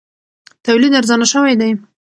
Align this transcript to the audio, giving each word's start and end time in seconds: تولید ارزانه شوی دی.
تولید 0.65 0.93
ارزانه 0.99 1.25
شوی 1.33 1.55
دی. 1.61 1.71